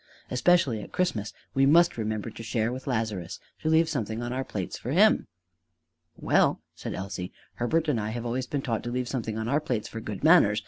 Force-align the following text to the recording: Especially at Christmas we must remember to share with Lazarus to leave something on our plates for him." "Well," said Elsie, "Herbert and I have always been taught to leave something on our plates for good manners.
Especially 0.31 0.81
at 0.81 0.91
Christmas 0.91 1.31
we 1.53 1.67
must 1.67 1.95
remember 1.95 2.31
to 2.31 2.41
share 2.41 2.71
with 2.73 2.87
Lazarus 2.87 3.39
to 3.61 3.69
leave 3.69 3.87
something 3.87 4.23
on 4.23 4.33
our 4.33 4.43
plates 4.43 4.75
for 4.75 4.89
him." 4.89 5.27
"Well," 6.15 6.59
said 6.73 6.95
Elsie, 6.95 7.31
"Herbert 7.57 7.87
and 7.87 8.01
I 8.01 8.09
have 8.09 8.25
always 8.25 8.47
been 8.47 8.63
taught 8.63 8.81
to 8.85 8.91
leave 8.91 9.07
something 9.07 9.37
on 9.37 9.47
our 9.47 9.61
plates 9.61 9.87
for 9.87 9.99
good 10.01 10.23
manners. 10.23 10.59